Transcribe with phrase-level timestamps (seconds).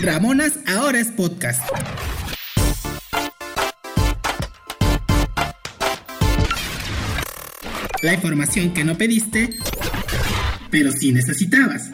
[0.00, 1.60] Ramonas ahora es podcast.
[8.02, 9.50] La información que no pediste,
[10.70, 11.90] pero sí necesitabas.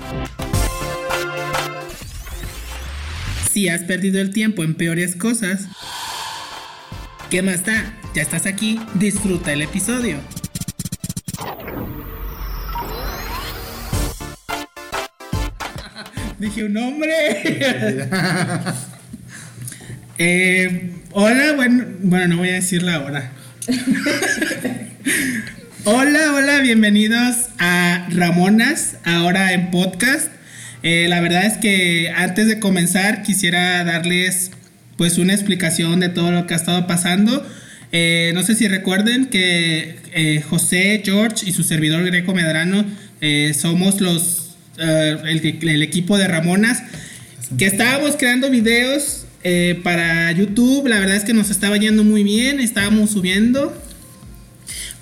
[3.51, 5.67] Si has perdido el tiempo en peores cosas,
[7.31, 7.99] ¿qué más da?
[8.15, 10.19] Ya estás aquí, disfruta el episodio.
[16.45, 17.13] Dije un nombre.
[20.17, 23.33] Eh, hola, bueno, bueno, no voy a decir la hora.
[25.85, 30.29] hola, hola, bienvenidos a Ramonas, ahora en podcast.
[30.85, 34.53] Eh, la verdad es que antes de comenzar quisiera darles
[34.97, 37.45] pues una explicación de todo lo que ha estado pasando.
[37.91, 42.85] Eh, no sé si recuerden que José, George y su servidor Greco Medrano
[43.53, 44.44] somos los
[44.79, 46.83] el, equipo de Ramonas,
[47.59, 50.87] que estábamos creando videos eh, para YouTube.
[50.89, 53.77] La verdad es que nos estaba yendo muy bien, estábamos subiendo.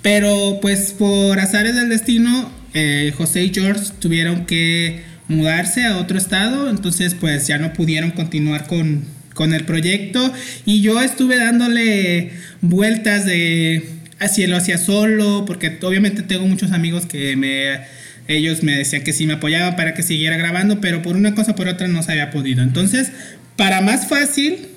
[0.01, 6.17] Pero pues por azares del destino, eh, José y George tuvieron que mudarse a otro
[6.17, 10.33] estado, entonces pues ya no pudieron continuar con, con el proyecto
[10.65, 13.87] y yo estuve dándole vueltas de
[14.27, 17.79] cielo hacia solo, porque obviamente tengo muchos amigos que me
[18.27, 21.51] ellos me decían que sí me apoyaban para que siguiera grabando, pero por una cosa
[21.51, 22.63] o por otra no se había podido.
[22.63, 23.11] Entonces,
[23.55, 24.67] para más fácil,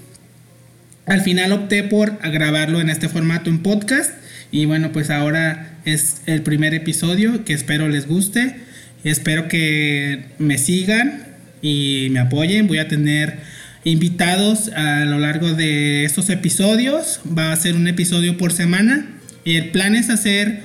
[1.07, 4.11] al final opté por grabarlo en este formato en podcast.
[4.51, 8.57] Y bueno, pues ahora es el primer episodio que espero les guste.
[9.05, 11.25] Espero que me sigan
[11.63, 12.67] y me apoyen.
[12.67, 13.39] Voy a tener
[13.85, 17.21] invitados a lo largo de estos episodios.
[17.27, 19.07] Va a ser un episodio por semana.
[19.45, 20.63] Y el plan es hacer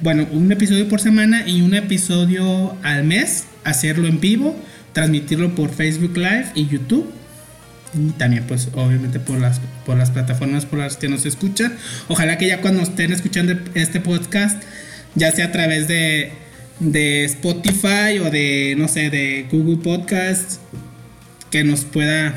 [0.00, 4.56] bueno, un episodio por semana y un episodio al mes, hacerlo en vivo,
[4.92, 7.12] transmitirlo por Facebook Live y YouTube.
[7.94, 11.74] Y también, pues, obviamente por las, por las plataformas por las que nos escuchan.
[12.08, 14.62] Ojalá que ya cuando estén escuchando este podcast,
[15.14, 16.32] ya sea a través de,
[16.80, 20.60] de Spotify o de, no sé, de Google Podcast,
[21.50, 22.34] que nos pueda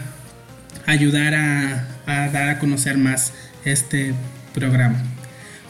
[0.85, 3.33] ayudar a, a dar a conocer más
[3.65, 4.13] este
[4.53, 5.03] programa.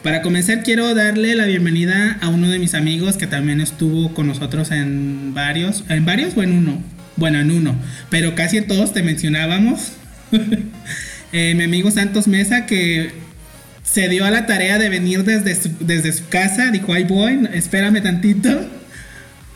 [0.02, 4.26] Para comenzar quiero darle la bienvenida a uno de mis amigos que también estuvo con
[4.26, 6.82] nosotros en varios, en varios o en uno,
[7.16, 7.76] bueno en uno,
[8.08, 9.92] pero casi en todos te mencionábamos.
[11.32, 13.12] Eh, mi amigo Santos Mesa que
[13.84, 17.48] se dio a la tarea de venir desde su, desde su casa, dijo, ay voy,
[17.52, 18.48] espérame tantito.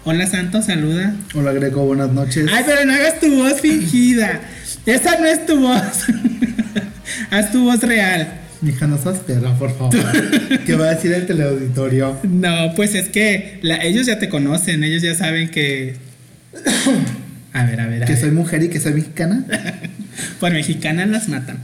[0.05, 1.16] Hola Santos, saluda.
[1.34, 2.47] Hola Greco, buenas noches.
[2.53, 4.41] Ay, pero no hagas tu voz fingida.
[4.87, 6.05] Esa no es tu voz.
[7.32, 8.44] Haz tu voz real.
[8.64, 9.94] Mija, no seas perra, por favor.
[10.66, 12.19] ¿Qué va a decir el teleauditorio?
[12.22, 15.97] No, pues es que ellos ya te conocen, ellos ya saben que.
[17.52, 18.04] A ver, a ver.
[18.04, 19.44] que soy mujer y que soy mexicana.
[20.41, 21.58] por mexicana las matan.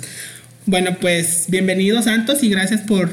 [0.66, 3.10] Bueno, pues bienvenidos, Santos, y gracias por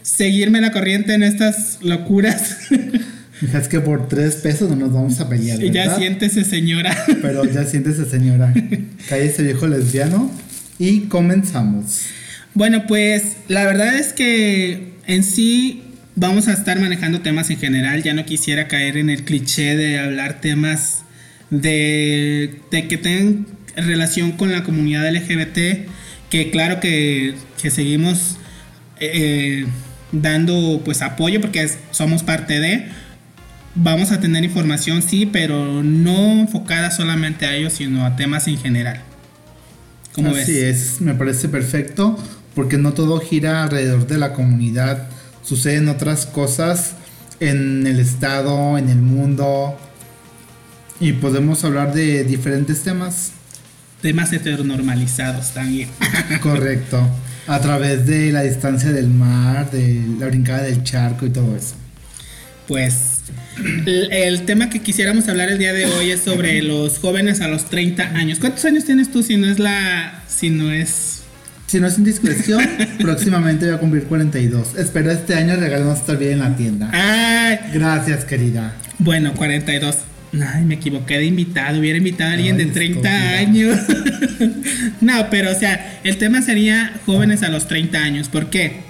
[0.00, 2.60] seguirme la corriente en estas locuras.
[3.42, 5.62] Mija, es que por tres pesos no nos vamos a pelear.
[5.62, 6.96] Y ya siéntese, señora.
[7.20, 8.54] Pero ya siéntese, señora.
[9.10, 10.30] ese viejo lesbiano
[10.78, 12.06] y comenzamos.
[12.54, 15.82] Bueno, pues la verdad es que en sí
[16.14, 18.02] vamos a estar manejando temas en general.
[18.02, 21.02] Ya no quisiera caer en el cliché de hablar temas
[21.50, 25.88] de, que tengan relación con la comunidad LGBT.
[26.30, 28.36] Que claro que, seguimos
[29.00, 29.66] eh,
[30.12, 32.86] dando pues apoyo porque somos parte de.
[33.74, 38.58] Vamos a tener información, sí, pero no enfocada solamente a ellos, sino a temas en
[38.58, 39.02] general.
[40.12, 42.16] ¿Cómo Así es, me parece perfecto
[42.54, 45.08] porque no todo gira alrededor de la comunidad,
[45.42, 46.94] suceden otras cosas
[47.40, 49.76] en el estado, en el mundo,
[51.00, 53.32] y podemos hablar de diferentes temas.
[54.00, 55.88] Temas heteronormalizados también.
[56.40, 57.06] Correcto.
[57.46, 61.74] A través de la distancia del mar, de la brincada del charco y todo eso.
[62.68, 63.18] Pues
[63.84, 67.48] el, el, tema que quisiéramos hablar el día de hoy es sobre los jóvenes a
[67.48, 68.38] los 30 años.
[68.38, 71.13] ¿Cuántos años tienes tú si no es la si no es
[71.74, 72.62] si no es indiscreción,
[73.00, 74.76] próximamente voy a cumplir 42.
[74.76, 76.88] Espero este año regalarnos bien en la tienda.
[76.92, 77.58] Ay.
[77.72, 78.76] Gracias, querida.
[79.00, 79.96] Bueno, 42.
[80.40, 81.80] Ay, me equivoqué de invitado.
[81.80, 83.76] Hubiera invitado a alguien de 30 años.
[85.00, 88.28] no, pero o sea, el tema sería jóvenes a los 30 años.
[88.28, 88.82] ¿Por qué?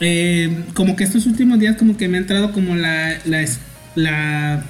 [0.00, 3.42] Eh, como que estos últimos días como que me ha entrado como la, la,
[3.94, 4.64] la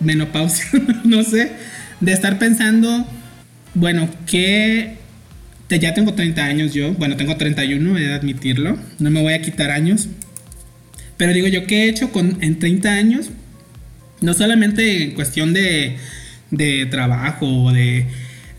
[0.00, 0.64] menopausia,
[1.04, 1.52] no sé,
[2.00, 3.06] de estar pensando,
[3.74, 4.96] bueno, ¿qué
[5.76, 9.42] ya tengo 30 años yo, bueno, tengo 31, he de admitirlo, no me voy a
[9.42, 10.08] quitar años.
[11.16, 13.30] Pero digo yo, ¿qué he hecho con, en 30 años?
[14.20, 15.96] No solamente en cuestión de,
[16.50, 18.06] de trabajo o de,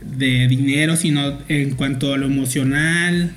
[0.01, 3.31] de dinero, sino en cuanto a lo emocional,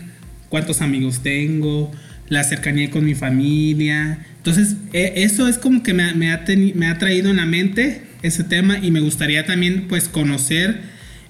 [0.49, 1.91] cuántos amigos tengo,
[2.29, 4.27] la cercanía con mi familia.
[4.39, 6.45] Entonces, e, eso es como que me, ha
[6.75, 10.81] me ha traído en la mente ese tema y me gustaría también pues conocer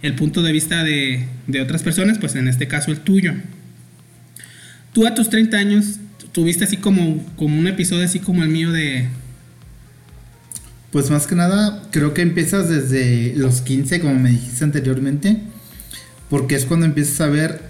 [0.02, 1.26] el punto de vista de,
[1.62, 3.34] otras personas, pues en este caso el tuyo.
[4.92, 5.84] Tú a tus 30 años
[6.32, 9.08] tuviste así como, como un episodio así como el mío de...
[10.90, 15.38] Pues más que nada, creo que empiezas desde los 15, como me dijiste anteriormente,
[16.28, 17.62] porque es cuando empiezas a ver,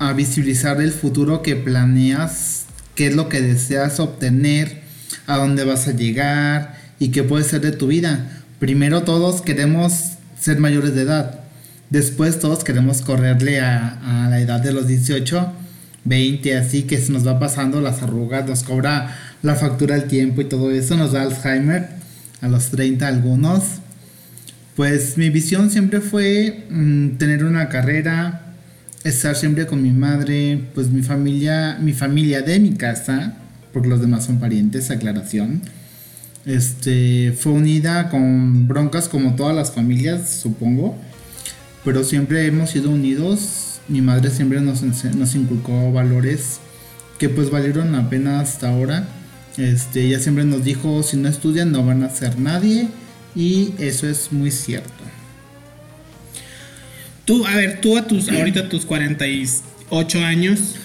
[0.00, 2.64] a visibilizar el futuro que planeas,
[2.96, 4.82] qué es lo que deseas obtener,
[5.28, 8.42] a dónde vas a llegar y qué puede ser de tu vida.
[8.58, 11.43] Primero todos queremos ser mayores de edad,
[11.94, 15.64] después todos queremos correrle a, a la edad de los 18
[16.04, 20.42] 20, así que se nos va pasando las arrugas, nos cobra la factura del tiempo
[20.42, 21.88] y todo eso, nos da Alzheimer
[22.40, 23.62] a los 30 algunos.
[24.76, 28.54] Pues mi visión siempre fue mm, tener una carrera,
[29.02, 33.34] estar siempre con mi madre, pues mi familia, mi familia de mi casa,
[33.72, 35.62] porque los demás son parientes, aclaración.
[36.44, 40.98] Este fue unida con broncas como todas las familias, supongo,
[41.84, 46.58] pero siempre hemos sido unidos mi madre siempre nos, nos inculcó valores
[47.18, 49.06] que pues valieron la pena hasta ahora.
[49.56, 52.88] Este, ella siempre nos dijo, si no estudian no van a ser nadie
[53.36, 54.90] y eso es muy cierto.
[57.24, 60.76] Tú, a ver, tú a tus, ahorita tus 48 años.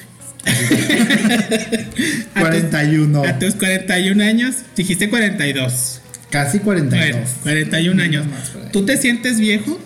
[2.38, 3.24] 41.
[3.24, 6.02] A tus, 41 años, dijiste 42.
[6.30, 7.30] Casi 42.
[7.44, 8.26] 41 años.
[8.72, 9.80] ¿Tú te sientes viejo?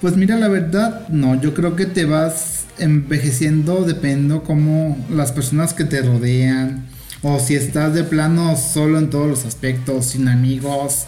[0.00, 5.74] Pues mira, la verdad, no, yo creo que te vas envejeciendo dependiendo como las personas
[5.74, 6.86] que te rodean
[7.22, 11.06] o si estás de plano solo en todos los aspectos, sin amigos,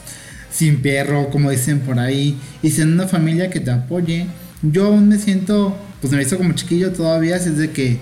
[0.51, 4.27] sin perro, como dicen por ahí, y sin una familia que te apoye.
[4.63, 7.99] Yo aún me siento, pues me visto como chiquillo todavía, así es de que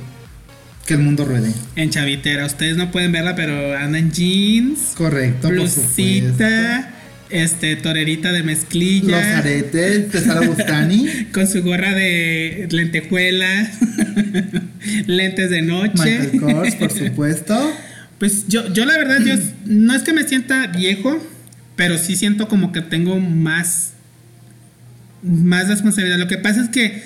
[0.87, 1.52] que el mundo ruede.
[1.76, 4.94] En chavitera, ustedes no pueden verla, pero anda en jeans.
[4.96, 6.94] Correcto, blusita
[7.31, 9.19] este, torerita de mezclilla.
[9.19, 11.27] Los aretes, Pesara Bustani.
[11.33, 13.71] con su gorra de lentejuela,
[15.07, 15.93] lentes de noche.
[15.95, 17.73] Michael Kors, por supuesto.
[18.19, 19.35] Pues yo, yo la verdad, yo
[19.67, 21.25] no es que me sienta viejo,
[21.77, 23.93] pero sí siento como que tengo más,
[25.23, 26.19] más responsabilidad.
[26.19, 27.03] Lo que pasa es que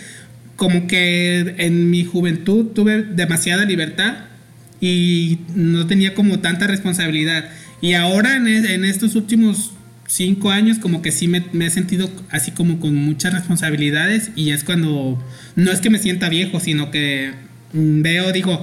[0.56, 4.14] como que en mi juventud tuve demasiada libertad
[4.80, 7.48] y no tenía como tanta responsabilidad.
[7.80, 9.72] Y ahora en, en estos últimos
[10.12, 14.62] cinco años como que sí me, he sentido así como con muchas responsabilidades y es
[14.62, 15.18] cuando
[15.56, 17.32] no es que me sienta viejo, sino que
[17.72, 18.62] mm, veo, digo,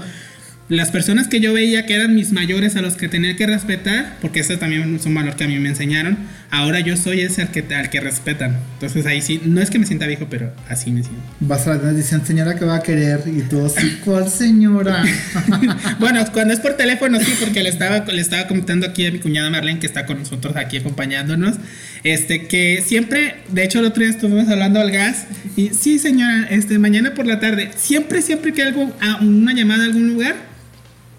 [0.68, 4.18] las personas que yo veía que eran mis mayores a los que tenía que respetar,
[4.22, 6.19] porque eso también es un valor que a mí me enseñaron,
[6.51, 8.57] ahora yo soy ese al que, al que respetan.
[8.74, 11.22] Entonces ahí sí, no es que me sienta viejo, pero así me siento.
[11.40, 15.04] Vas a la dicen, señora que va a querer, y tú así, ¿cuál señora?
[16.00, 19.19] bueno, cuando es por teléfono sí, porque le estaba, le estaba comentando aquí a mi
[19.19, 21.56] cuñada Marlene, que está con nosotros aquí acompañándonos,
[22.04, 25.25] este, que siempre, de hecho el otro día estuvimos hablando al gas,
[25.56, 29.84] y sí señora, este, mañana por la tarde, siempre, siempre que algo, a una llamada
[29.84, 30.50] a algún lugar,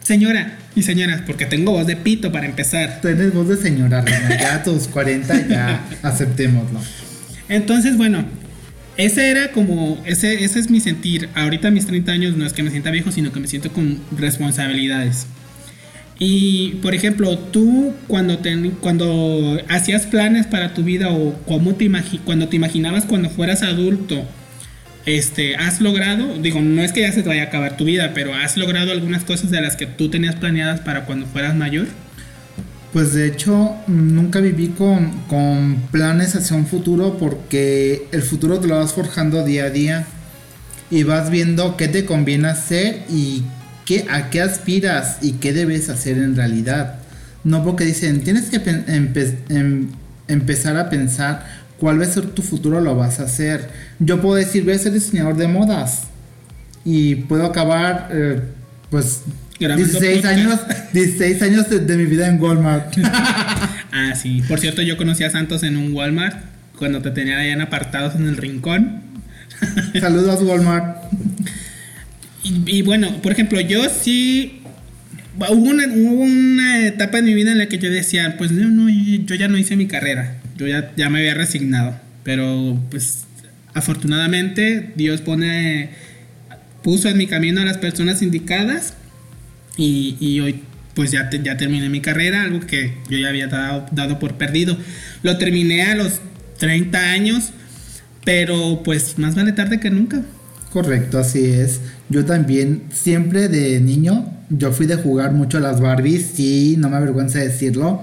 [0.02, 3.00] Señora y señoras, porque tengo voz de pito para empezar.
[3.00, 6.80] Tienes voz de señora, Ya a tus 40 ya aceptémoslo.
[7.48, 8.24] Entonces, bueno,
[8.96, 11.28] ese era como, ese, ese es mi sentir.
[11.34, 13.72] Ahorita a mis 30 años no es que me sienta viejo, sino que me siento
[13.72, 15.26] con responsabilidades.
[16.18, 21.90] Y, por ejemplo, tú cuando, te, cuando hacías planes para tu vida o cómo te
[22.24, 24.22] cuando te imaginabas cuando fueras adulto,
[25.06, 28.12] este, has logrado, digo, no es que ya se te vaya a acabar tu vida,
[28.14, 31.86] pero has logrado algunas cosas de las que tú tenías planeadas para cuando fueras mayor?
[32.92, 38.66] Pues de hecho, nunca viví con, con planes hacia un futuro porque el futuro te
[38.66, 40.06] lo vas forjando día a día
[40.90, 43.44] y vas viendo qué te conviene hacer y
[43.84, 46.96] qué, a qué aspiras y qué debes hacer en realidad.
[47.44, 48.60] No porque dicen, tienes que
[49.48, 49.88] em,
[50.28, 51.46] empezar a pensar
[51.80, 53.68] cuál va a ser tu futuro, lo vas a hacer.
[53.98, 56.02] Yo puedo decir, voy a ser diseñador de modas
[56.84, 58.40] y puedo acabar, eh,
[58.90, 59.22] pues,
[59.58, 60.60] 16 años,
[60.92, 62.94] 16 años de, mi vida en Walmart.
[63.02, 64.42] ah, sí.
[64.46, 66.36] Por cierto, yo conocí a Santos en un Walmart
[66.78, 69.02] cuando te tenían allá apartados en el rincón.
[70.00, 70.98] Saludos, Walmart.
[72.42, 74.56] Y, bueno, por ejemplo, yo sí.
[75.36, 78.68] Hubo una, hubo una, etapa en mi vida en la que yo decía, pues no,
[78.68, 83.24] no, yo ya no hice mi carrera yo ya, ya me había resignado, pero pues
[83.72, 85.90] afortunadamente Dios pone,
[86.82, 88.94] puso en mi camino a las personas indicadas
[89.76, 90.62] y, y hoy
[90.94, 94.76] pues ya, ya terminé mi carrera, algo que yo ya había dado, dado por perdido.
[95.22, 96.20] Lo terminé a los
[96.58, 97.52] 30 años,
[98.22, 100.20] Pero pues más vale tarde que nunca.
[100.72, 101.80] Correcto, así es.
[102.10, 106.90] Yo también, siempre de niño, yo fui de jugar mucho a las Barbies, sí, no
[106.90, 108.02] me avergüenza decirlo.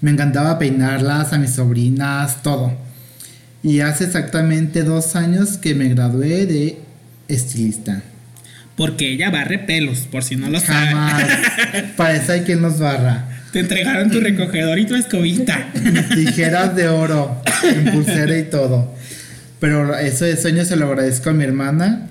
[0.00, 2.76] Me encantaba peinarlas a mis sobrinas, todo.
[3.62, 6.78] Y hace exactamente dos años que me gradué de
[7.28, 8.02] estilista.
[8.76, 11.24] Porque ella barre pelos, por si no lo Jamás.
[11.96, 13.28] Para eso hay quien los barra.
[13.52, 15.68] Te entregaron tu recogedor y tu escobita.
[16.14, 18.94] Tijeras de oro, en pulsera y todo.
[19.60, 22.08] Pero ese sueño se lo agradezco a mi hermana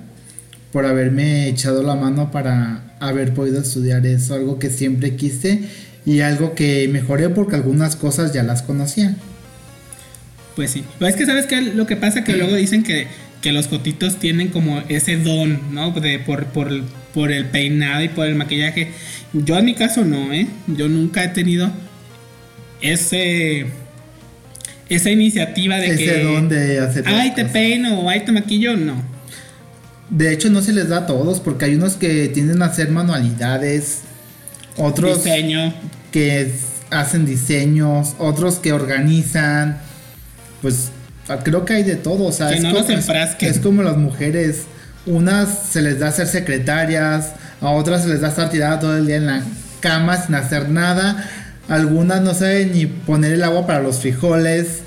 [0.72, 5.62] por haberme echado la mano para haber podido estudiar eso, algo que siempre quise
[6.06, 9.16] y algo que mejoré porque algunas cosas ya las conocía.
[10.54, 13.08] Pues sí, pero es que sabes que lo que pasa que luego dicen que,
[13.42, 15.90] que los cotitos tienen como ese don, ¿no?
[15.90, 16.70] De, por, por,
[17.12, 18.92] por el peinado y por el maquillaje.
[19.34, 20.46] Yo en mi caso no, ¿eh?
[20.68, 21.70] Yo nunca he tenido
[22.80, 23.66] ese
[24.88, 29.02] esa iniciativa de ese don de hacer ay te peino o ay te maquillo no
[30.10, 32.90] de hecho no se les da a todos porque hay unos que tienden a hacer
[32.90, 34.02] manualidades
[34.76, 35.72] otros diseño
[36.10, 36.52] que
[36.90, 39.78] hacen diseños otros que organizan
[40.62, 40.90] pues
[41.42, 42.88] creo que hay de todo o sea que es, no como,
[43.40, 44.62] es como las mujeres
[45.06, 49.06] unas se les da ser secretarias a otras se les da estar tirada todo el
[49.06, 49.42] día en la
[49.80, 51.24] cama sin hacer nada
[51.68, 54.82] algunas no saben ni poner el agua para los frijoles.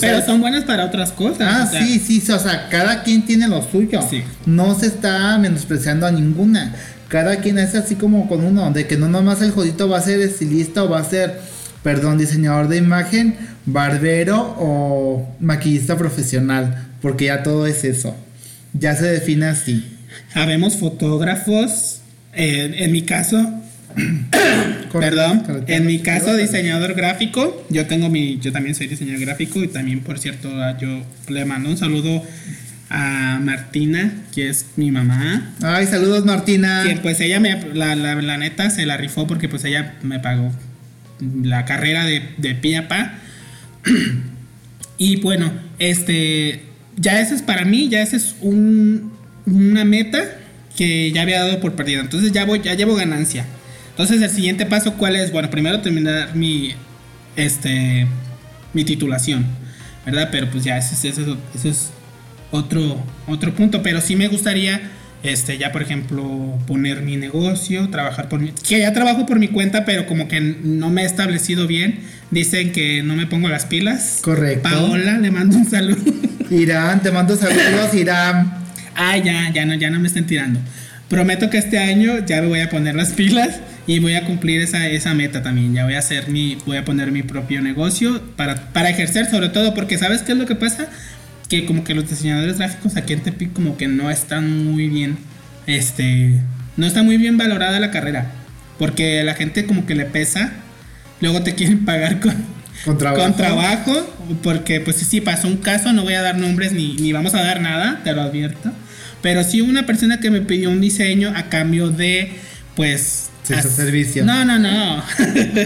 [0.00, 1.40] Pero son buenas para otras cosas.
[1.40, 4.00] Ah, sí, sí, o sea, cada quien tiene lo suyo.
[4.46, 6.74] No se está menospreciando a ninguna.
[7.08, 10.02] Cada quien es así como con uno, de que no nomás el jodito va a
[10.02, 11.40] ser estilista o va a ser,
[11.82, 13.36] perdón, diseñador de imagen,
[13.66, 18.14] barbero o maquillista profesional, porque ya todo es eso.
[18.74, 19.96] Ya se define así.
[20.34, 22.00] Habemos fotógrafos,
[22.34, 23.58] eh, en mi caso,
[24.92, 29.68] Perdón, en mi caso diseñador gráfico, yo tengo mi, yo también soy diseñador gráfico y
[29.68, 30.50] también por cierto
[30.80, 32.22] yo le mando un saludo
[32.90, 35.50] a Martina, que es mi mamá.
[35.62, 36.84] Ay, saludos Martina.
[36.86, 40.52] Que pues ella me, la, la, neta se la rifó porque pues ella me pagó
[41.20, 42.86] la carrera de, de pie
[44.98, 46.62] y bueno, este,
[46.96, 49.12] ya ese es para mí, ya ese es un,
[49.46, 50.22] una meta
[50.76, 52.00] que ya había dado por perdida.
[52.00, 53.44] Entonces ya voy, ya llevo ganancia.
[53.90, 55.32] Entonces, el siguiente paso, ¿cuál es?
[55.32, 56.72] Bueno, primero terminar mi,
[57.34, 58.06] este,
[58.72, 59.44] mi titulación,
[60.06, 60.28] ¿verdad?
[60.30, 61.90] Pero pues ya ese, es
[62.50, 63.82] otro, otro punto.
[63.82, 64.80] Pero sí me gustaría,
[65.22, 68.52] este, ya por ejemplo, poner mi negocio, trabajar por mi...
[68.52, 72.00] Que ya trabajo por mi cuenta, pero como que no me he establecido bien.
[72.30, 74.20] Dicen que no me pongo las pilas.
[74.22, 74.68] Correcto.
[74.68, 76.02] Paola, le mando un saludo.
[76.50, 78.52] Irán, te mando saludos, Irán.
[78.94, 80.60] Ah, ya, ya no, ya no me estén tirando.
[81.08, 84.60] Prometo que este año ya me voy a poner las pilas y voy a cumplir
[84.60, 85.72] esa, esa meta también.
[85.72, 89.48] Ya voy a hacer mi, voy a poner mi propio negocio para, para ejercer sobre
[89.48, 90.88] todo, porque ¿sabes qué es lo que pasa?
[91.48, 95.16] Que como que los diseñadores gráficos aquí en Tepic como que no están muy bien,
[95.66, 96.40] este,
[96.76, 98.30] no está muy bien valorada la carrera.
[98.78, 100.52] Porque la gente como que le pesa,
[101.20, 102.34] luego te quieren pagar con,
[102.84, 103.22] con trabajo.
[103.24, 107.12] Con trabajo, porque pues sí, pasó un caso, no voy a dar nombres ni, ni
[107.12, 108.70] vamos a dar nada, te lo advierto.
[109.22, 112.32] Pero sí una persona que me pidió un diseño a cambio de,
[112.76, 114.24] pues, servicio.
[114.24, 115.02] No, no, no.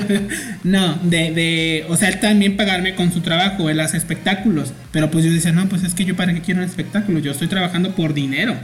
[0.65, 4.73] no, de, de, o sea, él también pagarme con su trabajo, él hace espectáculos.
[4.93, 7.33] Pero pues yo decía, no, pues es que yo para qué quiero un espectáculo, yo
[7.33, 8.55] estoy trabajando por dinero.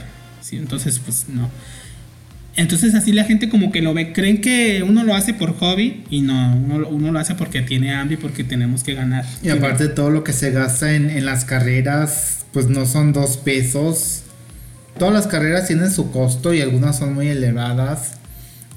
[0.41, 1.49] Sí, entonces, pues no.
[2.55, 6.03] Entonces así la gente como que lo ve, creen que uno lo hace por hobby
[6.09, 6.57] y no,
[6.89, 9.23] uno, lo hace porque tiene hambre y porque tenemos que ganar.
[9.41, 13.37] Y aparte todo lo que se gasta en, en las carreras, pues no son dos
[13.37, 14.23] pesos.
[14.97, 18.18] Todas las carreras tienen su costo y algunas son muy elevadas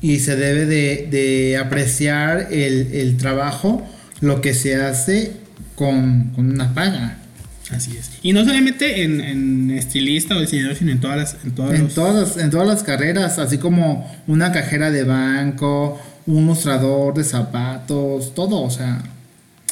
[0.02, 3.86] y se debe de, apreciar el, trabajo,
[4.20, 5.32] lo que se hace
[5.76, 7.18] con, una paga.
[7.70, 8.10] Así es.
[8.22, 11.36] Y no solamente en, estilista o diseñador, sino en todas las...
[11.44, 17.24] En, todas, en todas las carreras, así como una cajera de banco, un mostrador de
[17.24, 19.02] zapatos, todo, o sea...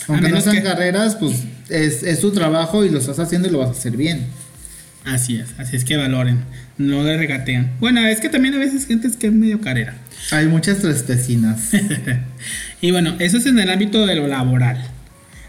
[0.09, 3.59] Aunque no sean carreras, pues es, es tu trabajo y lo estás haciendo y lo
[3.59, 4.27] vas a hacer bien.
[5.05, 6.41] Así es, así es que valoren,
[6.77, 7.73] no le regatean.
[7.81, 9.95] Bueno, es que también a veces gente es que es medio carrera.
[10.31, 11.71] Hay muchas tristecinas.
[12.81, 14.79] y bueno, eso es en el ámbito de lo laboral.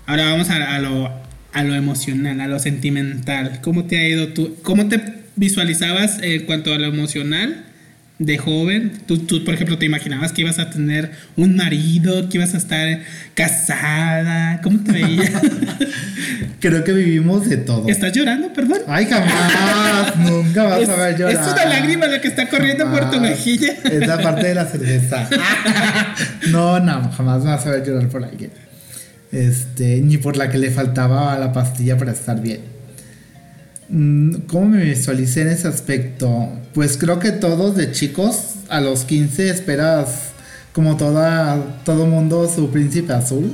[0.06, 1.12] Ahora vamos a, lo,
[1.54, 3.60] a lo emocional, a lo sentimental.
[3.62, 4.58] ¿Cómo te ha ido tú?
[4.64, 5.02] ¿Cómo te
[5.36, 7.66] visualizabas en cuanto a lo emocional?
[8.26, 8.92] De joven?
[9.08, 12.58] ¿Tú, ¿Tú, por ejemplo, te imaginabas que ibas a tener un marido, que ibas a
[12.58, 13.00] estar
[13.34, 14.62] casada?
[14.62, 15.32] ¿Cómo te veías?
[16.60, 17.88] Creo que vivimos de todo.
[17.88, 18.80] ¿Estás llorando, perdón?
[18.88, 21.34] Ay, jamás, nunca vas a ver llorar.
[21.34, 23.74] Es una lágrima la que está corriendo por tu mejilla.
[23.84, 25.28] Es la parte de la cerveza.
[26.52, 28.52] no, no, jamás vas a ver llorar por alguien.
[29.32, 32.62] Este, ni por la que le faltaba la pastilla para estar bien.
[33.94, 36.50] Mm, ¿Cómo me visualicé en ese aspecto?
[36.74, 40.32] Pues creo que todos de chicos a los 15 esperas
[40.72, 43.52] como toda, todo mundo su príncipe azul.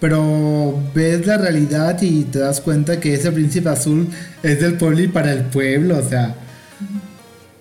[0.00, 4.08] Pero ves la realidad y te das cuenta que ese príncipe azul
[4.42, 5.96] es del pueblo y para el pueblo.
[5.98, 6.34] O sea,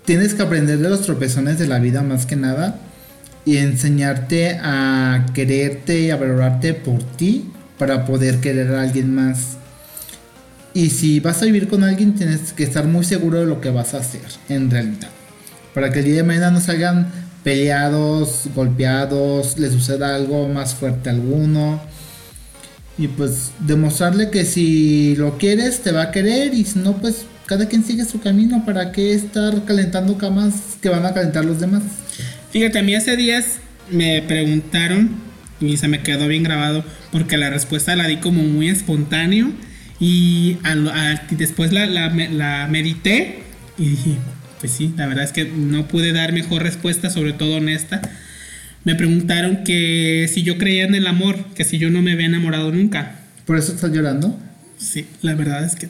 [0.06, 2.80] tienes que aprender de los tropezones de la vida más que nada
[3.46, 9.58] y enseñarte a quererte y a valorarte por ti para poder querer a alguien más.
[10.75, 13.70] Y si vas a vivir con alguien, tienes que estar muy seguro de lo que
[13.70, 15.08] vas a hacer, en realidad.
[15.74, 17.08] Para que el día de mañana no salgan
[17.46, 21.82] peleados, golpeados, le suceda algo más fuerte a alguno.
[22.98, 26.53] Y pues demostrarle que si lo quieres, te va a querer.
[26.53, 28.65] Y si no, pues cada quien sigue su camino.
[28.65, 31.84] ¿Para qué estar calentando camas que van a calentar los demás?
[32.51, 35.12] Fíjate, a mí hace días me preguntaron
[35.62, 39.53] y se me quedó bien grabado porque la respuesta la di como muy espontáneo
[40.00, 40.58] y
[41.32, 43.40] después la, la, medité
[43.78, 44.12] y dije,
[44.60, 48.02] pues sí, la verdad es que no pude dar mejor respuesta, sobre todo honesta.
[48.84, 52.28] Me preguntaron que si yo creía en el amor, que si yo no me había
[52.28, 53.20] enamorado nunca.
[53.46, 54.40] ¿Por eso estás llorando?
[54.78, 55.88] Sí, la verdad es que...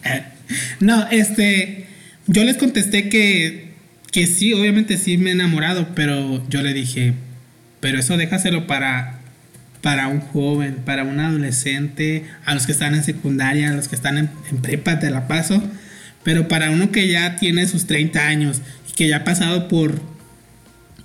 [0.80, 1.86] no, este,
[2.26, 3.72] yo les contesté que
[4.12, 7.14] que sí, obviamente sí me he enamorado, pero yo le dije,
[7.80, 9.21] pero eso déjaselo para,
[9.82, 13.96] para un joven, para un adolescente, a los que están en secundaria, a los que
[13.96, 14.28] están en,
[14.62, 15.62] prepa, te la paso,
[16.22, 20.00] pero para uno que ya tiene sus 30 años y que ya ha pasado por,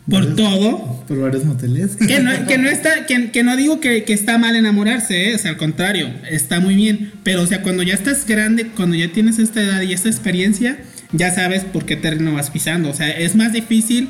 [0.07, 1.03] por todo.
[1.07, 1.95] Por varios moteles.
[1.95, 5.35] Que no, que no está, que, que no digo que, que, está mal enamorarse, ¿eh?
[5.35, 7.11] o sea, al contrario, está muy bien.
[7.23, 10.77] Pero, o sea, cuando ya estás grande, cuando ya tienes esta edad y esta experiencia,
[11.11, 12.89] ya sabes por qué terreno vas pisando.
[12.89, 14.09] O sea, es más difícil,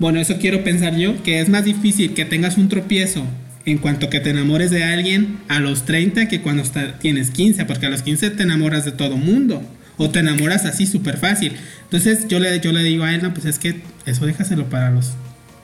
[0.00, 3.24] bueno, eso quiero pensar yo, que es más difícil que tengas un tropiezo
[3.66, 6.62] en cuanto que te enamores de alguien a los 30 que cuando
[7.00, 9.62] tienes 15, porque a los 15 te enamoras de todo mundo.
[9.96, 11.52] O te enamoras así súper fácil.
[11.84, 14.90] Entonces yo le, yo le digo a él, no, pues es que eso déjaselo para
[14.90, 15.12] los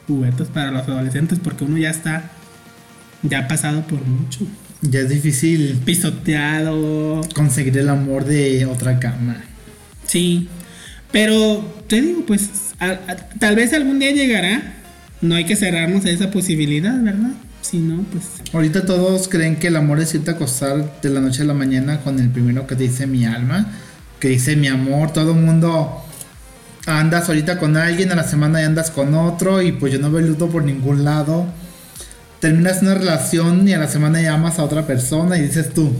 [0.07, 2.31] juguetes, para los adolescentes, porque uno ya está,
[3.23, 4.47] ya ha pasado por mucho.
[4.83, 5.81] Ya es difícil.
[5.85, 7.21] Pisoteado.
[7.35, 9.43] Conseguir el amor de otra cama.
[10.07, 10.49] Sí,
[11.13, 12.49] pero te digo, pues
[13.39, 14.75] tal vez algún día llegará.
[15.21, 17.33] No hay que cerrarnos a esa posibilidad, ¿verdad?
[17.63, 18.25] Si no, pues...
[18.53, 21.55] Ahorita todos creen que el amor es irte a acostar de la noche a la
[21.55, 23.67] mañana con el primero que te dice mi alma,
[24.19, 26.03] que dice mi amor, todo el mundo
[26.87, 30.11] andas ahorita con alguien, a la semana y andas con otro y pues yo no
[30.11, 31.47] veo luto por ningún lado.
[32.41, 35.93] Terminas una relación y a la semana llamas a otra persona y dices tú,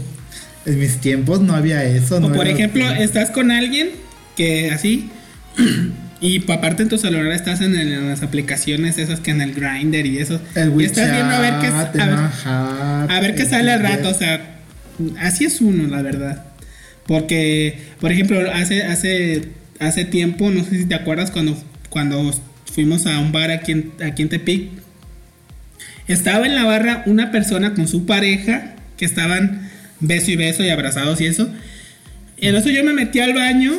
[0.65, 2.17] en mis tiempos no había eso.
[2.17, 3.91] O por ejemplo, estás con alguien
[4.35, 5.11] que así.
[6.21, 10.19] Y aparte en tu celular estás en, las aplicaciones esas que en el grinder y
[10.19, 10.39] eso.
[10.53, 14.09] El y estás viendo a ver qué, a ver, qué sale al rato.
[14.09, 14.59] O sea,
[15.19, 16.45] así es uno, la verdad.
[17.07, 21.57] Porque, por ejemplo, hace, hace, hace tiempo, no sé si te acuerdas, cuando,
[21.89, 22.31] cuando
[22.71, 24.69] fuimos a un bar aquí en, aquí en Tepic,
[26.07, 30.69] estaba en la barra una persona con su pareja que estaban beso y beso y
[30.69, 31.49] abrazados y eso.
[32.41, 33.71] En eso yo me metí al baño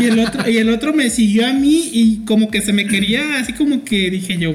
[0.00, 2.86] y el otro, y el otro me siguió a mí y como que se me
[2.86, 4.54] quería, así como que dije yo,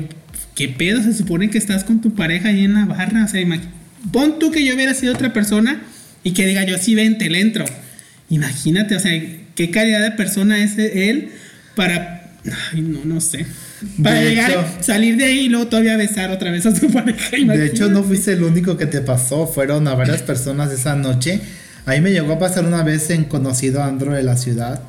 [0.56, 1.02] ¿qué pedo?
[1.04, 3.24] Se supone que estás con tu pareja ahí en la barra.
[3.24, 3.46] O sea,
[4.12, 5.82] pon tú que yo hubiera sido otra persona
[6.24, 7.66] y que diga yo, sí, vente, le entro.
[8.30, 9.12] Imagínate, o sea,
[9.56, 11.30] qué calidad de persona es él
[11.76, 12.32] para...
[12.74, 13.46] Ay, no, no sé.
[14.02, 17.38] Para llegar, salir de ahí y luego todavía besar otra vez a su pareja.
[17.38, 19.46] De hecho, no fuiste el único que te pasó.
[19.46, 21.42] Fueron a varias personas esa noche.
[21.86, 24.82] Ahí me llegó a pasar una vez en conocido andro de la ciudad.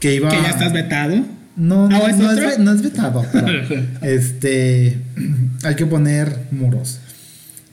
[0.00, 0.28] Que iba.
[0.28, 1.24] ¿Que ya estás vetado?
[1.56, 3.24] No, no, ¿es no, es, no, es, vetado.
[4.02, 4.98] este.
[5.64, 6.98] Hay que poner muros.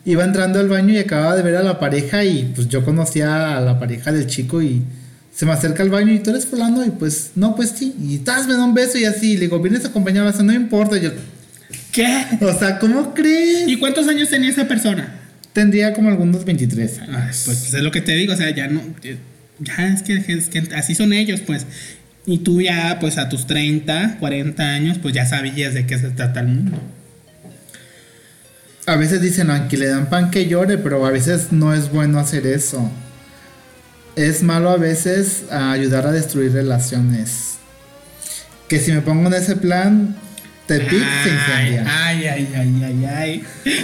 [0.06, 2.24] Iba entrando al baño y acababa de ver a la pareja.
[2.24, 4.84] Y pues yo conocía a la pareja del chico y
[5.34, 7.96] se me acerca al baño y tú eres fulano y pues, no, pues sí.
[8.02, 9.36] Y estás, me da un beso y así.
[9.36, 10.98] Le digo, vienes acompañado, o sea, no importa.
[10.98, 11.12] yo,
[11.92, 12.26] ¿qué?
[12.42, 13.68] O sea, ¿cómo crees?
[13.68, 15.21] ¿Y cuántos años tenía esa persona?
[15.54, 17.42] Tendría como algunos 23 años.
[17.46, 18.82] pues, pues, es lo que te digo, o sea, ya no.
[19.60, 21.66] Ya es que, es que así son ellos, pues.
[22.26, 26.10] Y tú ya, pues a tus 30, 40 años, pues ya sabías de qué se
[26.10, 26.80] trata el mundo.
[28.86, 32.20] A veces dicen, aunque le dan pan que llore, pero a veces no es bueno
[32.20, 32.92] hacer eso
[34.16, 37.56] es malo a veces ayudar a destruir relaciones.
[38.68, 40.16] Que si me pongo en ese plan,
[40.72, 41.86] Tepic se incendia.
[41.86, 43.44] Ay, ay, ay, ay, ay.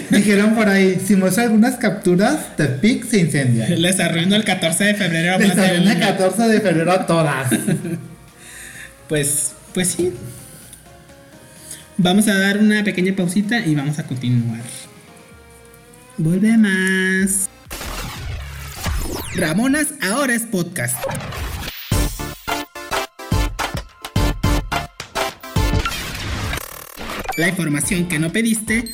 [0.10, 3.68] Dijeron por ahí, si muestra algunas capturas, Tepic se incendia.
[3.70, 5.38] Les arruino el 14 de febrero.
[5.38, 7.50] Les arruino el 14 de febrero a todas.
[9.10, 10.14] pues, pues sí.
[11.98, 14.62] Vamos a dar una pequeña pausita y vamos a continuar.
[16.18, 17.50] Volvemos.
[19.36, 20.96] Ramonas ahora es podcast.
[27.38, 28.86] La información que no pediste,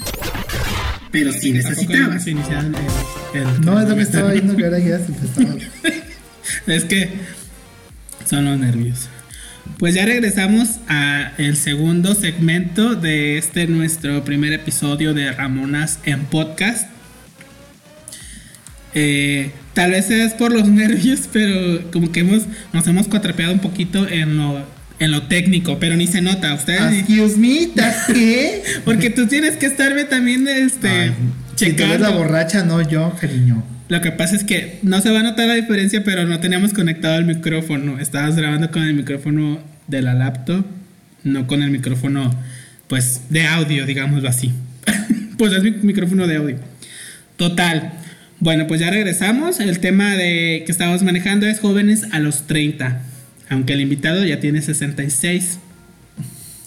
[1.11, 2.25] pero sí necesitabas.
[3.61, 5.13] No, es lo que estaba viendo que ahora ya se
[6.73, 7.09] Es que
[8.29, 9.07] son los nervios.
[9.79, 16.25] Pues ya regresamos a el segundo segmento de este nuestro primer episodio de Ramonas en
[16.25, 16.89] podcast.
[18.93, 23.59] Eh, tal vez es por los nervios, pero como que hemos, nos hemos cuatrapeado un
[23.59, 24.65] poquito en lo,
[25.03, 26.53] en lo técnico, pero ni se nota.
[26.53, 26.81] Ustedes.
[26.99, 27.69] Excuse me,
[28.13, 28.63] ¿qué?
[28.85, 31.11] Porque tú tienes que estarme también este,
[31.55, 31.95] checando.
[31.95, 33.63] Si la borracha, no yo, cariño.
[33.89, 36.73] Lo que pasa es que no se va a notar la diferencia, pero no teníamos
[36.73, 37.99] conectado el micrófono.
[37.99, 40.65] Estabas grabando con el micrófono de la laptop,
[41.23, 42.33] no con el micrófono,
[42.87, 44.51] pues, de audio, digámoslo así.
[45.37, 46.57] pues es mi micrófono de audio.
[47.37, 47.93] Total.
[48.39, 49.59] Bueno, pues ya regresamos.
[49.59, 53.01] El tema de que estábamos manejando es jóvenes a los 30.
[53.49, 55.59] Aunque el invitado ya tiene 66.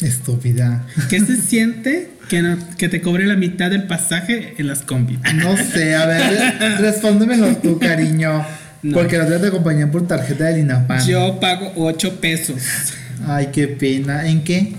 [0.01, 0.87] Estúpida.
[1.09, 5.19] ¿Qué se siente que, no, que te cobre la mitad del pasaje en las combi?
[5.37, 8.45] No sé, a ver, respóndemelo tú, cariño.
[8.93, 11.05] Porque la otra te acompañan por tarjeta de Linapan.
[11.07, 12.62] Yo pago 8 pesos.
[13.27, 14.29] Ay, qué pena.
[14.29, 14.75] ¿En qué?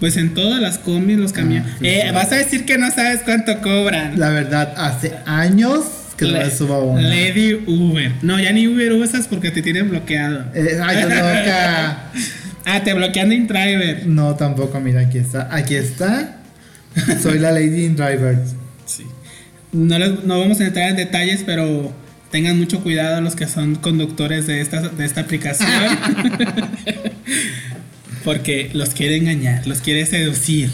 [0.00, 1.70] Pues en todas las combis, los camiones.
[1.70, 4.18] Ah, pues eh, vas a decir que no sabes cuánto cobran.
[4.18, 5.84] La verdad, hace años
[6.16, 7.00] que Le, suba uno.
[7.00, 8.12] Lady Uber.
[8.22, 10.46] No, ya ni Uber usas porque te tienen bloqueado.
[10.54, 12.02] Eh, ay, loca.
[12.68, 14.08] Ah, te bloquean de InDriver.
[14.08, 15.48] No, tampoco, mira, aquí está.
[15.54, 16.38] Aquí está.
[17.22, 18.40] Soy la Lady InDriver.
[18.86, 19.04] Sí.
[19.70, 21.94] No, no vamos a entrar en detalles, pero
[22.32, 25.70] tengan mucho cuidado los que son conductores de esta, de esta aplicación.
[28.24, 30.70] Porque los quiere engañar, los quiere seducir.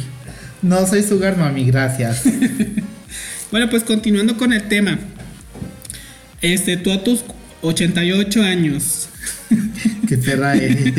[0.63, 2.23] No soy Sugar Mami, gracias.
[3.51, 4.99] bueno, pues continuando con el tema.
[6.43, 7.25] Este, tú a tus
[7.63, 9.09] 88 años,
[10.09, 10.95] ¿Qué perra eres?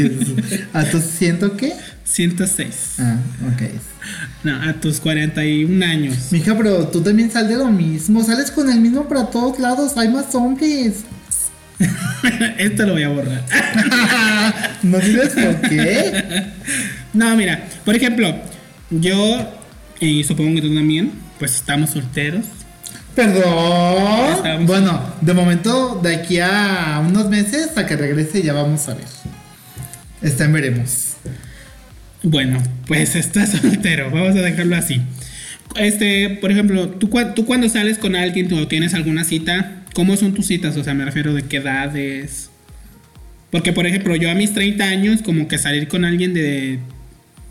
[0.73, 1.73] ¿A tus ciento qué?
[2.03, 2.95] 106.
[2.99, 3.17] Ah,
[3.53, 3.61] ok.
[4.43, 6.31] No, a tus 41 años.
[6.31, 8.23] Mija, pero tú también sales de lo mismo.
[8.23, 9.97] Sales con el mismo para todos lados.
[9.97, 11.03] Hay más hombres.
[12.57, 13.45] Esto lo voy a borrar.
[14.83, 16.51] ¿No sabes por qué?
[17.13, 18.35] No, mira, por ejemplo,
[18.89, 19.49] yo
[19.99, 22.45] y supongo que tú también, pues estamos solteros.
[23.15, 24.65] Perdón.
[24.65, 29.05] Bueno, de momento, de aquí a unos meses, hasta que regrese, ya vamos a ver.
[30.21, 31.13] Está veremos.
[32.23, 35.01] Bueno, pues estás soltero, vamos a dejarlo así.
[35.75, 40.33] Este, por ejemplo, ¿tú, tú cuando sales con alguien o tienes alguna cita, ¿cómo son
[40.33, 40.77] tus citas?
[40.77, 42.49] O sea, me refiero de qué edades.
[43.51, 46.79] Porque, por ejemplo, yo a mis 30 años, como que salir con alguien de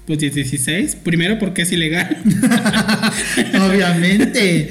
[0.07, 2.17] pues 16, primero porque es ilegal.
[3.71, 4.71] Obviamente.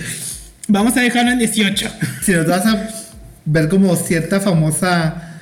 [0.72, 1.90] Vamos a dejarlo en 18.
[2.24, 2.88] Si nos vas a
[3.44, 5.40] ver como cierta famosa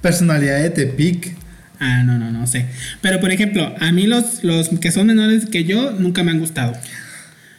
[0.00, 1.36] personalidad de Tepic.
[1.78, 2.66] Ah, no, no, no sé.
[3.00, 6.40] Pero por ejemplo, a mí los, los que son menores que yo nunca me han
[6.40, 6.72] gustado.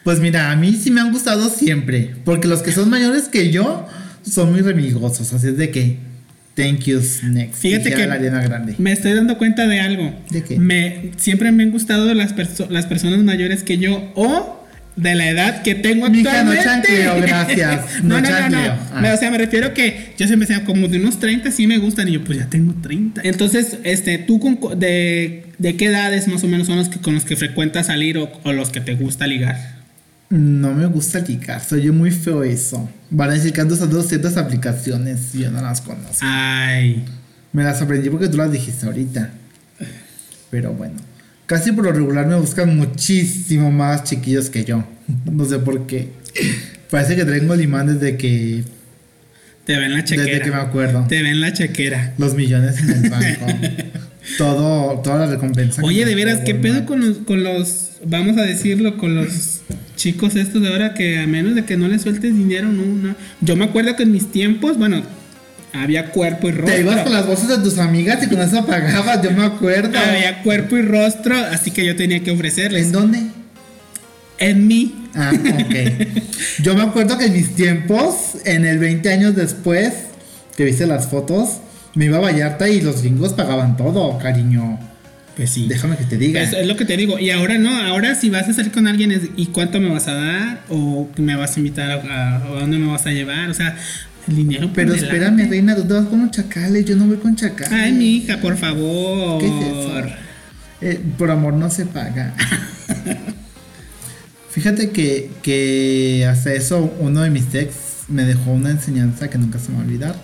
[0.04, 2.16] Pues mira, a mí sí me han gustado siempre.
[2.26, 3.88] Porque los que son mayores que yo
[4.30, 5.32] son muy remigosos.
[5.32, 5.98] Así es de que.
[6.56, 7.62] Thank you, next.
[7.62, 8.76] Fíjate que grande.
[8.78, 10.14] me estoy dando cuenta de algo.
[10.30, 10.60] ¿De qué?
[10.60, 12.34] Me, siempre me han gustado las,
[12.70, 14.65] las personas mayores que yo o
[14.96, 16.44] de la edad que tengo actualmente.
[16.44, 17.86] no chancleo, gracias.
[18.04, 18.58] no, no, no, no.
[18.94, 19.12] Ah.
[19.14, 22.08] O sea, me refiero que yo siempre decía como de unos 30 sí me gustan
[22.08, 23.22] y yo pues ya tengo 30.
[23.24, 27.14] Entonces, este, tú con, de, de qué edades más o menos son los que con
[27.14, 29.76] los que frecuentas salir o, los que te gusta ligar?
[30.30, 32.90] No me gusta ligar, soy muy feo eso.
[33.10, 36.18] Van a decir que ando usando ciertas aplicaciones y yo no las conozco.
[36.22, 37.06] Ay.
[37.54, 39.30] Me las aprendí porque tú las dijiste ahorita.
[40.50, 40.96] Pero bueno.
[41.46, 44.84] Casi por lo regular me buscan muchísimo más chiquillos que yo.
[45.32, 46.10] No sé por qué.
[46.90, 48.64] Parece que tengo limán desde que.
[49.66, 50.28] Te ven la chequera.
[50.28, 51.06] Desde que me acuerdo.
[51.08, 52.14] Te ven la chequera.
[52.18, 53.46] Los millones en el banco.
[54.38, 55.84] Todo, toda la recompensa.
[55.84, 59.62] Oye, de veras, ¿qué pedo con los, con los, vamos a decirlo, con los
[59.96, 63.16] chicos estos de ahora que a menos de que no les sueltes dinero, no, no.
[63.42, 65.04] Yo me acuerdo que en mis tiempos, bueno,
[65.82, 66.76] había cuerpo y rostro.
[66.76, 69.98] Te ibas con las voces de tus amigas y con eso pagabas, yo me acuerdo.
[69.98, 72.88] Había cuerpo y rostro, así que yo tenía que ofrecerles.
[72.88, 73.20] ¿En dónde?
[74.38, 75.10] En mí.
[75.16, 75.76] Ah, ok.
[76.62, 79.94] yo me acuerdo que en mis tiempos, en el 20 años después,
[80.56, 81.60] que viste las fotos,
[81.94, 84.80] me iba a Vallarta y los gringos pagaban todo, cariño.
[85.36, 85.68] Pues sí.
[85.68, 86.42] Déjame que te diga.
[86.42, 87.20] Es, es, lo que te digo.
[87.20, 90.08] Y ahora no, ahora si vas a salir con alguien, es, ¿y cuánto me vas
[90.08, 90.62] a dar?
[90.70, 93.50] ¿O me vas a invitar a, a, dónde me vas a llevar?
[93.50, 93.78] O sea,
[94.28, 97.36] el dinero Pero espérame, reina, tú te vas con los chacales, yo no voy con
[97.36, 97.72] chacales.
[97.72, 99.40] Ay, mi hija, por favor.
[99.40, 99.92] ¿Qué es eso?
[100.82, 102.34] Eh, por amor no se paga.
[104.50, 107.74] Fíjate que, que hasta eso uno de mis ex
[108.08, 110.16] me dejó una enseñanza que nunca se me va a olvidar.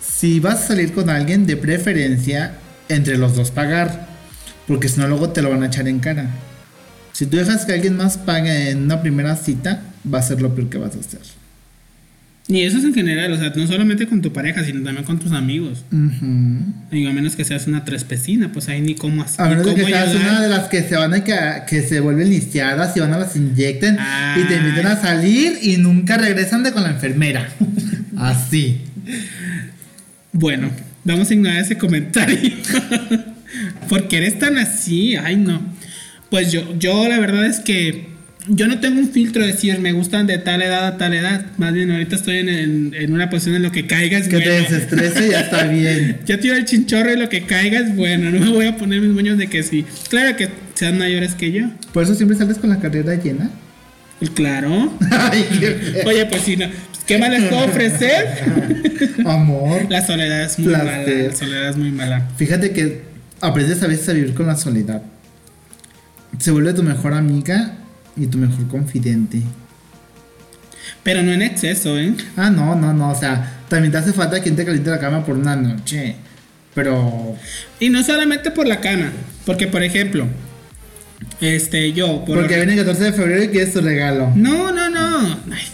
[0.00, 2.54] si vas a salir con alguien, de preferencia,
[2.88, 4.08] entre los dos pagar.
[4.66, 6.30] Porque si no, luego te lo van a echar en cara.
[7.12, 10.54] Si tú dejas que alguien más pague en una primera cita, va a ser lo
[10.54, 11.20] peor que vas a hacer.
[12.46, 15.18] Y eso es en general, o sea, no solamente con tu pareja, sino también con
[15.18, 15.82] tus amigos.
[16.90, 19.46] Digo, a menos que seas una trespecina, pues ahí ni cómo hacer.
[19.46, 21.34] A menos que seas una de las que se van a que,
[21.66, 23.96] que se vuelven lisiadas y van a las inyecten
[24.36, 27.48] y te invitan a salir y nunca regresan de con la enfermera.
[28.18, 28.82] Así.
[30.32, 30.70] Bueno,
[31.04, 32.52] vamos a ignorar ese comentario.
[33.88, 35.62] Porque eres tan así, ay no.
[36.28, 38.13] Pues yo, yo la verdad es que
[38.46, 41.46] yo no tengo un filtro de decir me gustan de tal edad a tal edad.
[41.56, 44.28] Más bien, ahorita estoy en, una posición en lo que caigas.
[44.28, 46.20] Que te desestrese y ya está bien.
[46.26, 49.10] ya tiro el chinchorro y lo que caigas, bueno, no me voy a poner mis
[49.12, 49.86] moños de que sí.
[50.08, 51.70] Claro que sean mayores que yo.
[51.92, 53.50] ¿Por eso siempre sales con la carrera llena?
[54.34, 54.92] Claro.
[56.06, 56.66] Oye, pues si no.
[57.06, 58.26] ¿Qué más les puedo ofrecer?
[59.26, 59.86] Amor.
[59.90, 61.02] La soledad es muy mala.
[61.02, 62.28] La soledad es muy mala.
[62.36, 63.02] Fíjate que
[63.40, 65.02] aprendes a veces a vivir con la soledad.
[66.38, 67.78] Se vuelve tu mejor amiga
[68.16, 69.42] y tu mejor confidente.
[71.02, 72.14] Pero no en exceso, ¿eh?
[72.36, 73.10] Ah, no, no, no.
[73.10, 76.16] O sea, también te hace falta quien te caliente la cama por una noche.
[76.74, 77.36] Pero.
[77.80, 79.12] Y no solamente por la cama.
[79.44, 80.26] Porque, por ejemplo,
[81.40, 82.24] este, yo.
[82.26, 84.32] porque viene el 14 de febrero y quieres tu regalo.
[84.34, 85.38] No, no, no.
[85.52, 85.66] Ay,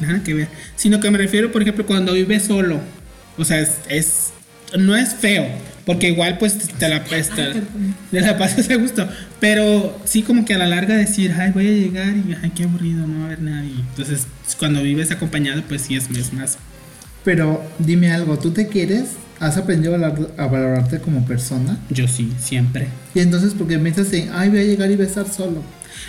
[0.00, 0.48] nada que ver.
[0.76, 2.80] Sino que me refiero, por ejemplo, cuando vives solo.
[3.36, 4.27] O sea, es, es
[4.76, 5.46] no es feo,
[5.86, 7.52] porque igual pues te la, pesta
[8.10, 9.08] te la pasas a gusto.
[9.40, 12.64] Pero sí como que a la larga decir, ay, voy a llegar y ay, qué
[12.64, 13.72] aburrido, no va a haber nadie.
[13.90, 14.26] Entonces,
[14.58, 16.58] cuando vives acompañado, pues sí es, más.
[17.24, 19.10] Pero dime algo, ¿tú te quieres?
[19.40, 21.78] ¿Has aprendido a, valorarte como persona?
[21.90, 22.88] Yo sí, siempre.
[23.14, 25.62] Y entonces, porque me dices, ay, voy a llegar y voy a estar solo.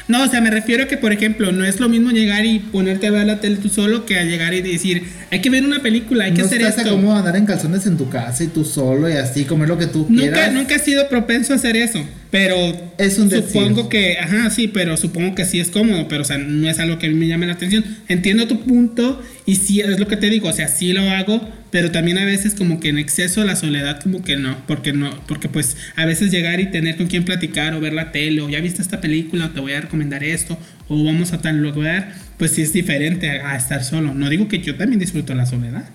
[0.07, 2.59] No, o sea, me refiero a que, por ejemplo, no es lo mismo llegar y
[2.59, 5.63] ponerte a ver la tele tú solo que a llegar y decir, hay que ver
[5.63, 6.83] una película, hay que hacer esto.
[6.83, 9.77] No como andar en calzones en tu casa y tú solo y así comer lo
[9.77, 10.53] que tú nunca, quieras.
[10.53, 12.55] Nunca he sido propenso a hacer eso, pero
[12.99, 16.37] es un supongo que, ajá, sí, pero supongo que sí es cómodo, pero o sea,
[16.37, 17.83] no es algo que a mí me llame la atención.
[18.07, 21.41] Entiendo tu punto y sí es lo que te digo, o sea, sí lo hago,
[21.71, 25.09] pero también a veces como que en exceso la soledad como que no, porque no,
[25.27, 28.49] porque pues a veces llegar y tener con quien platicar o ver la tele o
[28.49, 32.13] ya viste esta película o te voy a recomendar esto o vamos a tal lugar,
[32.37, 34.13] pues sí es diferente a, estar solo.
[34.13, 35.85] No digo que yo también disfruto la soledad.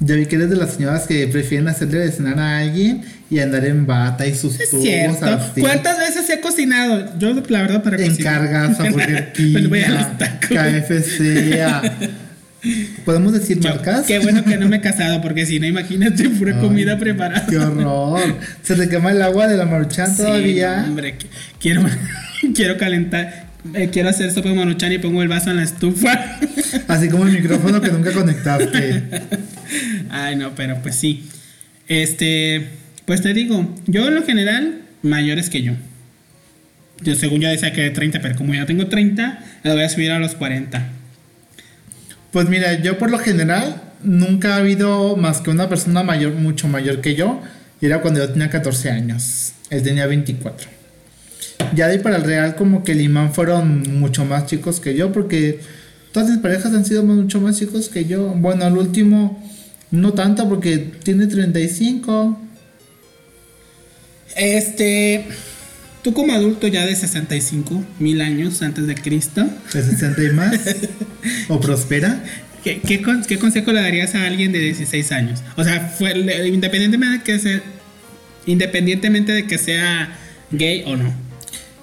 [0.00, 3.38] Ya vi que eres de las señoras que prefieren hacerle de cenar a alguien y
[3.38, 5.26] andar en bata y sus es cierto.
[5.60, 7.18] ¿Cuántas veces he cocinado?
[7.18, 8.42] Yo, la verdad, para cocinar.
[8.42, 8.78] En cargas,
[9.68, 11.20] voy a KFC,
[13.04, 14.06] ¿Podemos decir marcas?
[14.06, 17.46] Qué bueno que no me he casado, porque si no, imagínate pura comida preparada.
[17.46, 18.20] ¡Qué horror!
[18.62, 20.84] ¿Se te quema el agua de la maruchan todavía?
[20.86, 21.16] Hombre,
[21.58, 21.82] quiero,
[22.54, 23.49] quiero calentar.
[23.74, 26.38] Eh, quiero hacer sopa de maruchan y pongo el vaso en la estufa.
[26.88, 29.02] Así como el micrófono que nunca conectaste.
[30.10, 31.28] Ay, no, pero pues sí.
[31.88, 32.68] Este,
[33.04, 35.74] pues te digo, yo en lo general, mayores que yo.
[37.02, 39.88] Yo según yo decía que de 30, pero como ya tengo 30, le voy a
[39.88, 40.88] subir a los 40.
[42.30, 46.68] Pues mira, yo por lo general nunca ha habido más que una persona mayor, mucho
[46.68, 47.42] mayor que yo.
[47.80, 49.52] Y era cuando yo tenía 14 años.
[49.70, 50.79] Él tenía 24.
[51.74, 54.94] Ya de ahí para el real, como que el imán fueron mucho más chicos que
[54.94, 55.60] yo, porque
[56.12, 58.28] todas mis parejas han sido mucho más chicos que yo.
[58.36, 59.42] Bueno, al último,
[59.90, 62.38] no tanto, porque tiene 35.
[64.36, 65.26] Este.
[66.02, 69.46] Tú como adulto ya de 65 mil años antes de Cristo.
[69.74, 70.58] ¿De 60 y más?
[71.48, 72.24] ¿O prospera?
[72.64, 75.42] ¿Qué, qué, consejo le darías a alguien de 16 años?
[75.56, 76.12] O sea, fue,
[76.46, 77.62] independientemente, de que sea,
[78.46, 80.16] independientemente de que sea
[80.50, 81.29] gay o no.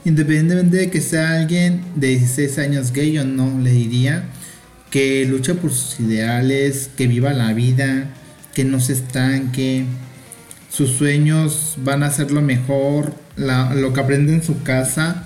[0.07, 4.23] Independientemente de que sea alguien de 16 años gay o no, le diría
[4.89, 8.05] que luche por sus ideales, que viva la vida,
[8.53, 9.83] que no se estanque,
[10.69, 15.25] sus sueños van a ser lo mejor, lo que aprende en su casa,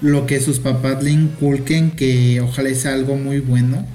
[0.00, 3.86] lo que sus papás le inculquen, que ojalá sea algo muy bueno,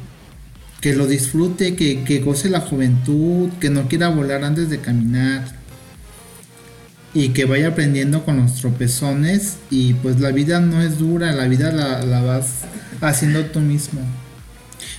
[0.82, 5.64] que lo disfrute, que, que goce la juventud, que no quiera volar antes de caminar
[7.15, 11.47] y que vaya aprendiendo con los tropezones y pues la vida no es dura, la
[11.47, 12.65] vida la, vas
[12.99, 14.01] haciendo tú mismo.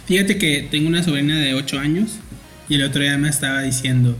[0.06, 2.12] Fíjate que tengo una sobrina de 8 años
[2.70, 4.16] y el otro día me estaba diciendo,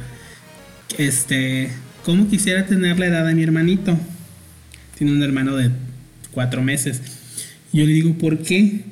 [0.98, 1.70] este,
[2.04, 3.98] ¿cómo quisiera tener la edad de mi hermanito?
[4.98, 5.70] Tiene un hermano de
[6.32, 7.00] cuatro meses.
[7.72, 8.82] Yo le digo, ¿por qué?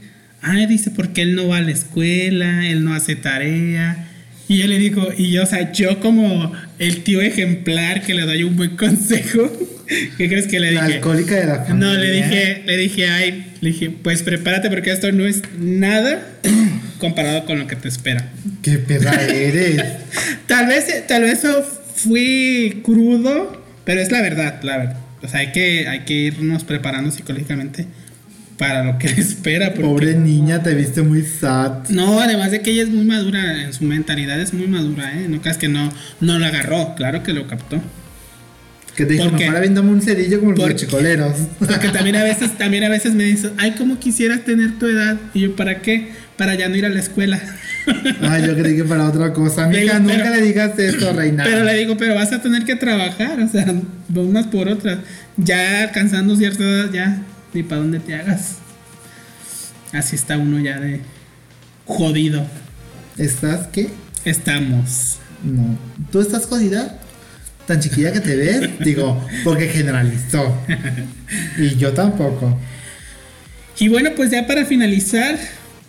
[0.40, 4.09] Ah, dice, porque él no va a la escuela, él no hace tarea.
[4.49, 8.23] Y yo le digo, y yo, o sea, yo como el tío ejemplar que le
[8.23, 9.51] doy un buen consejo,
[10.19, 10.89] ¿qué crees que le dije?
[10.89, 11.75] La alcohólica de la familia.
[11.75, 16.27] No, le dije, le dije, ay, le dije, pues prepárate porque esto no es nada
[16.99, 18.31] comparado con lo que te espera.
[18.63, 19.83] Qué perra eres.
[20.47, 21.43] tal vez, tal vez
[21.95, 24.99] fui crudo, pero es la verdad, la verdad.
[25.23, 27.87] O sea, hay que, hay que irnos preparando psicológicamente
[28.59, 29.75] para lo que le espera.
[29.75, 31.88] Pobre niña, te viste muy sad.
[31.88, 35.27] No, además de que ella es muy madura, en su mentalidad es muy madura, ¿eh?
[35.29, 37.81] No creas que no, no la agarró, claro que lo captó.
[38.97, 41.35] Que te dijo, mejor aviéndome un cerillo como los chicoleros.
[41.59, 45.17] Porque también a veces, también a veces me dice, ay, ¿cómo quisieras tener tu edad?
[45.35, 46.12] Y yo, ¿para qué?
[46.37, 47.40] Para ya no ir a la escuela.
[48.23, 49.64] Ay, yo creí que para otra cosa.
[49.64, 51.45] Amiga, nunca le digas esto, reina.
[51.45, 53.67] Pero le digo, pero vas a tener que trabajar, o sea,
[54.14, 54.99] unas por otras.
[55.37, 57.23] Ya alcanzando cierta edad, ya,
[57.55, 58.57] ni para dónde te hagas.
[59.93, 61.01] Así está uno ya de
[61.87, 62.47] jodido.
[63.17, 63.88] ¿Estás qué?
[64.25, 65.19] Estamos.
[65.43, 65.79] No.
[66.11, 67.01] ¿Tú estás jodida?
[67.67, 70.57] tan chiquilla que te ves, digo, porque generalizó.
[71.59, 72.59] Y yo tampoco.
[73.79, 75.37] Y bueno, pues ya para finalizar,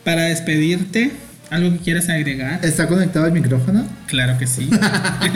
[0.04, 1.12] para despedirte,
[1.49, 2.60] ¿algo que quieras agregar?
[2.63, 3.88] ¿Está conectado el micrófono?
[4.08, 4.69] Claro que sí.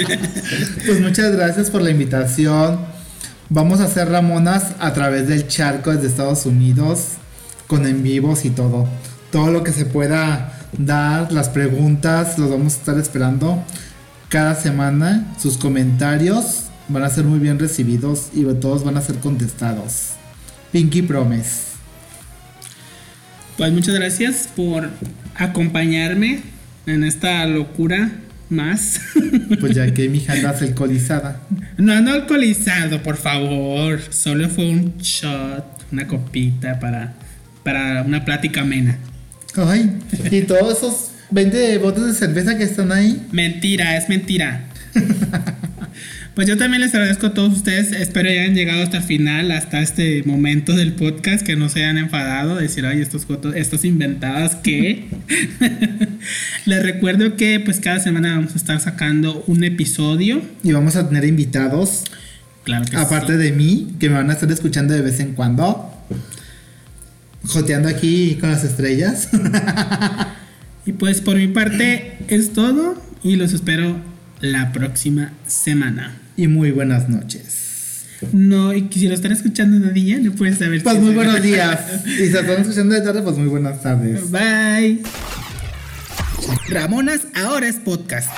[0.86, 2.80] pues muchas gracias por la invitación.
[3.52, 7.14] Vamos a hacer Ramonas a través del charco desde Estados Unidos,
[7.66, 8.88] con en vivos y todo.
[9.32, 13.64] Todo lo que se pueda dar, las preguntas, los vamos a estar esperando
[14.28, 15.34] cada semana.
[15.42, 20.12] Sus comentarios van a ser muy bien recibidos y todos van a ser contestados.
[20.72, 21.70] Pinky Promise.
[23.58, 24.92] Pues muchas gracias por
[25.34, 26.44] acompañarme
[26.86, 28.12] en esta locura
[28.50, 29.02] más.
[29.60, 31.42] Pues ya que mi hija andas alcoholizada.
[31.80, 34.02] No, no alcoholizado, por favor.
[34.10, 35.63] Solo fue un shot,
[35.94, 37.13] una copita para,
[37.63, 38.98] para una plática amena.
[39.56, 39.98] Ay,
[40.30, 43.26] y todos esos 20 botes de cerveza que están ahí.
[43.32, 44.68] Mentira, es mentira.
[46.39, 47.91] pues yo también les agradezco a todos ustedes.
[47.91, 51.97] Espero hayan llegado hasta el final, hasta este momento del podcast, que no se hayan
[51.97, 55.10] enfadado, decir, ay, estos fotos, estos inventadas que.
[56.65, 60.41] les recuerdo que pues cada semana vamos a estar sacando un episodio.
[60.63, 62.06] Y vamos a tener invitados.
[62.63, 65.93] Claro que Aparte de mí, que me van a estar escuchando de vez en cuando.
[67.47, 69.28] Joteando aquí con las estrellas.
[70.86, 73.97] Y pues por mi parte es todo y los espero
[74.39, 76.15] la próxima semana.
[76.39, 78.06] Y muy buenas noches.
[78.32, 80.82] No, y si lo están escuchando de día, no puedes saber.
[80.82, 81.82] Pues muy buenos días.
[82.06, 84.32] y si lo están escuchando de tarde, pues muy buenas tardes.
[84.32, 85.02] Bye.
[86.69, 88.30] Ramonas ahora es podcast.